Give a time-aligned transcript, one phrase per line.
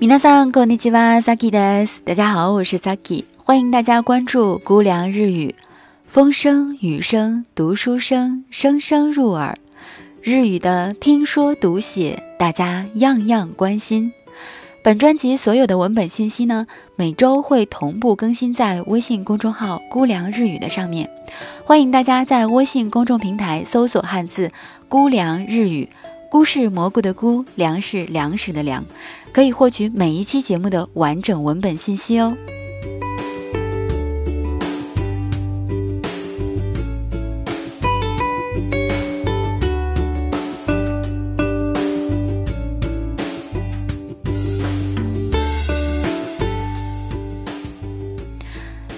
[0.00, 2.02] 皆さんこんにちは、Saki です。
[2.04, 5.54] 大家好，我是 Saki，欢迎大家关注《姑凉日语》，
[6.06, 9.58] 风声、雨声、读书声，声声入耳。
[10.22, 14.12] 日语的听说读写，大家样样关心。
[14.82, 21.08] 本专辑所有的文本信息呢，每周会同步更新在微信公众号“姑凉日语”的上面，
[21.64, 24.52] 欢迎大家在微信公众平台搜索汉字“
[24.88, 25.88] 姑凉日语”，
[26.29, 28.85] 菇是蘑菇的菇，粮是粮食的粮，
[29.33, 32.37] 可以获取每一期节目的完整文本信息哦。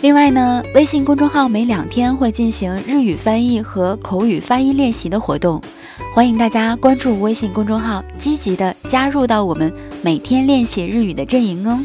[0.01, 5.61] 另外呢，微信公众号每两天会进行日语翻译和口语发音练习的活动，
[6.15, 11.79] 欢迎大家关注微信公众号，积极的加入到我们每天练习日语的阵营哦。